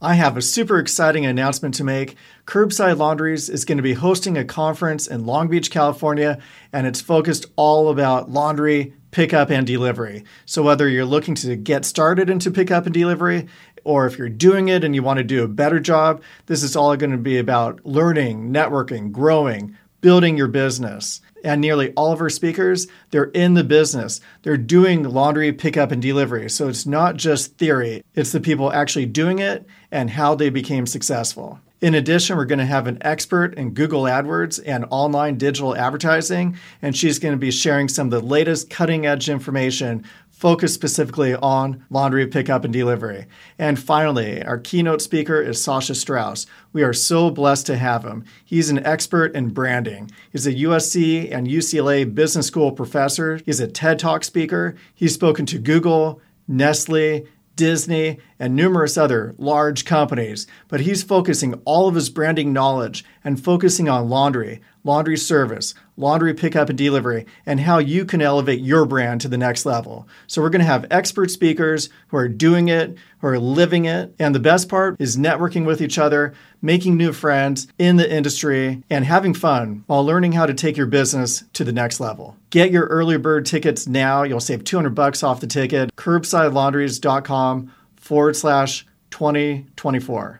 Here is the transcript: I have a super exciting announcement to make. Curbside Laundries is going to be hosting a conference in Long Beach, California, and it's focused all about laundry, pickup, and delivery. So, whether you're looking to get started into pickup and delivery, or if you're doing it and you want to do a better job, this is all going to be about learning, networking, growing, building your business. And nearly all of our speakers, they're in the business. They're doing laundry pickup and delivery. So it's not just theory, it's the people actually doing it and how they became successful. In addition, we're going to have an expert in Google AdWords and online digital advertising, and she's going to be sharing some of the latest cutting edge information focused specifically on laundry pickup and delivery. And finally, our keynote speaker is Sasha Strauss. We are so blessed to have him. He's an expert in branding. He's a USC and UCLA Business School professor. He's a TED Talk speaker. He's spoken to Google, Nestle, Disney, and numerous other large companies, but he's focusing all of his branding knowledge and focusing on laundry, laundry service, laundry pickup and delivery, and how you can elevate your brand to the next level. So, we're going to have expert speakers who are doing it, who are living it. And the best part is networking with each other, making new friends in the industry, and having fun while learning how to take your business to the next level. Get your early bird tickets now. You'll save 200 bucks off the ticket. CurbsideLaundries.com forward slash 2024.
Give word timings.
I 0.00 0.14
have 0.14 0.36
a 0.36 0.42
super 0.42 0.78
exciting 0.78 1.26
announcement 1.26 1.74
to 1.74 1.84
make. 1.84 2.14
Curbside 2.46 2.98
Laundries 2.98 3.48
is 3.48 3.64
going 3.64 3.78
to 3.78 3.82
be 3.82 3.94
hosting 3.94 4.38
a 4.38 4.44
conference 4.44 5.08
in 5.08 5.26
Long 5.26 5.48
Beach, 5.48 5.72
California, 5.72 6.38
and 6.72 6.86
it's 6.86 7.00
focused 7.00 7.46
all 7.56 7.88
about 7.88 8.30
laundry, 8.30 8.94
pickup, 9.10 9.50
and 9.50 9.66
delivery. 9.66 10.22
So, 10.46 10.62
whether 10.62 10.88
you're 10.88 11.04
looking 11.04 11.34
to 11.36 11.56
get 11.56 11.84
started 11.84 12.30
into 12.30 12.52
pickup 12.52 12.86
and 12.86 12.94
delivery, 12.94 13.48
or 13.82 14.06
if 14.06 14.18
you're 14.18 14.28
doing 14.28 14.68
it 14.68 14.84
and 14.84 14.94
you 14.94 15.02
want 15.02 15.18
to 15.18 15.24
do 15.24 15.42
a 15.42 15.48
better 15.48 15.80
job, 15.80 16.22
this 16.46 16.62
is 16.62 16.76
all 16.76 16.96
going 16.96 17.10
to 17.10 17.16
be 17.16 17.36
about 17.36 17.84
learning, 17.84 18.52
networking, 18.52 19.10
growing, 19.10 19.76
building 20.00 20.36
your 20.36 20.48
business. 20.48 21.20
And 21.44 21.60
nearly 21.60 21.92
all 21.92 22.12
of 22.12 22.20
our 22.20 22.30
speakers, 22.30 22.88
they're 23.10 23.24
in 23.24 23.54
the 23.54 23.64
business. 23.64 24.20
They're 24.42 24.56
doing 24.56 25.04
laundry 25.04 25.52
pickup 25.52 25.92
and 25.92 26.02
delivery. 26.02 26.50
So 26.50 26.68
it's 26.68 26.86
not 26.86 27.16
just 27.16 27.56
theory, 27.58 28.02
it's 28.14 28.32
the 28.32 28.40
people 28.40 28.72
actually 28.72 29.06
doing 29.06 29.38
it 29.38 29.66
and 29.92 30.10
how 30.10 30.34
they 30.34 30.50
became 30.50 30.86
successful. 30.86 31.60
In 31.80 31.94
addition, 31.94 32.36
we're 32.36 32.44
going 32.44 32.58
to 32.58 32.66
have 32.66 32.88
an 32.88 32.98
expert 33.02 33.54
in 33.54 33.70
Google 33.70 34.02
AdWords 34.02 34.60
and 34.66 34.84
online 34.90 35.38
digital 35.38 35.76
advertising, 35.76 36.56
and 36.82 36.96
she's 36.96 37.20
going 37.20 37.34
to 37.34 37.38
be 37.38 37.52
sharing 37.52 37.86
some 37.86 38.08
of 38.08 38.10
the 38.10 38.26
latest 38.26 38.68
cutting 38.68 39.06
edge 39.06 39.28
information 39.28 40.04
focused 40.38 40.74
specifically 40.74 41.34
on 41.34 41.84
laundry 41.90 42.24
pickup 42.24 42.64
and 42.64 42.72
delivery. 42.72 43.26
And 43.58 43.76
finally, 43.76 44.40
our 44.44 44.56
keynote 44.56 45.02
speaker 45.02 45.42
is 45.42 45.60
Sasha 45.60 45.96
Strauss. 45.96 46.46
We 46.72 46.84
are 46.84 46.92
so 46.92 47.28
blessed 47.30 47.66
to 47.66 47.76
have 47.76 48.04
him. 48.04 48.24
He's 48.44 48.70
an 48.70 48.86
expert 48.86 49.34
in 49.34 49.48
branding. 49.48 50.12
He's 50.30 50.46
a 50.46 50.54
USC 50.54 51.34
and 51.34 51.48
UCLA 51.48 52.14
Business 52.14 52.46
School 52.46 52.70
professor. 52.70 53.40
He's 53.44 53.58
a 53.58 53.66
TED 53.66 53.98
Talk 53.98 54.22
speaker. 54.22 54.76
He's 54.94 55.12
spoken 55.12 55.44
to 55.46 55.58
Google, 55.58 56.20
Nestle, 56.46 57.26
Disney, 57.56 58.20
and 58.38 58.54
numerous 58.54 58.96
other 58.96 59.34
large 59.38 59.84
companies, 59.84 60.46
but 60.68 60.82
he's 60.82 61.02
focusing 61.02 61.60
all 61.64 61.88
of 61.88 61.96
his 61.96 62.08
branding 62.08 62.52
knowledge 62.52 63.04
and 63.24 63.42
focusing 63.42 63.88
on 63.88 64.08
laundry, 64.08 64.60
laundry 64.88 65.16
service, 65.16 65.74
laundry 65.96 66.32
pickup 66.34 66.70
and 66.70 66.78
delivery, 66.78 67.26
and 67.44 67.60
how 67.60 67.78
you 67.78 68.04
can 68.04 68.22
elevate 68.22 68.60
your 68.60 68.86
brand 68.86 69.20
to 69.20 69.28
the 69.28 69.38
next 69.38 69.66
level. 69.66 70.08
So, 70.26 70.40
we're 70.42 70.50
going 70.50 70.60
to 70.60 70.64
have 70.64 70.86
expert 70.90 71.30
speakers 71.30 71.90
who 72.08 72.16
are 72.16 72.28
doing 72.28 72.68
it, 72.68 72.96
who 73.20 73.26
are 73.28 73.38
living 73.38 73.84
it. 73.84 74.14
And 74.18 74.34
the 74.34 74.40
best 74.40 74.68
part 74.68 74.96
is 74.98 75.16
networking 75.16 75.66
with 75.66 75.80
each 75.80 75.98
other, 75.98 76.34
making 76.62 76.96
new 76.96 77.12
friends 77.12 77.68
in 77.78 77.96
the 77.96 78.12
industry, 78.12 78.82
and 78.88 79.04
having 79.04 79.34
fun 79.34 79.84
while 79.86 80.04
learning 80.04 80.32
how 80.32 80.46
to 80.46 80.54
take 80.54 80.76
your 80.76 80.86
business 80.86 81.44
to 81.52 81.64
the 81.64 81.72
next 81.72 82.00
level. 82.00 82.36
Get 82.50 82.70
your 82.70 82.86
early 82.86 83.18
bird 83.18 83.44
tickets 83.46 83.86
now. 83.86 84.22
You'll 84.22 84.40
save 84.40 84.64
200 84.64 84.94
bucks 84.94 85.22
off 85.22 85.40
the 85.40 85.46
ticket. 85.46 85.94
CurbsideLaundries.com 85.96 87.72
forward 87.96 88.36
slash 88.36 88.86
2024. 89.10 90.36